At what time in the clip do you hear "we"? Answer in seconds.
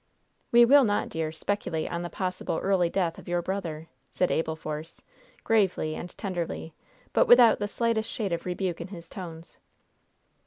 0.51-0.65